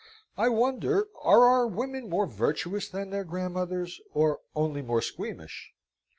[0.35, 5.73] I wonder, are our women more virtuous than their grandmothers, or only more squeamish?